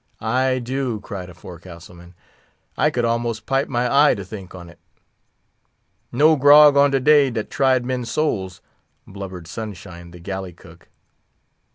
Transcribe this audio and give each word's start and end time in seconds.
"Ay, 0.19 0.57
do!" 0.57 0.99
cried 0.99 1.29
a 1.29 1.33
forecastle 1.35 1.93
man. 1.93 2.15
"I 2.75 2.89
could 2.89 3.05
almost 3.05 3.45
pipe 3.45 3.67
my 3.67 4.09
eye 4.09 4.15
to 4.15 4.25
think 4.25 4.55
on't." 4.55 4.79
"No 6.11 6.35
grog 6.35 6.75
on 6.75 6.89
de 6.89 6.99
day 6.99 7.29
dat 7.29 7.51
tried 7.51 7.85
men's 7.85 8.09
souls!" 8.09 8.61
blubbered 9.05 9.45
Sunshine, 9.45 10.09
the 10.09 10.19
galley 10.19 10.53
cook. 10.53 10.89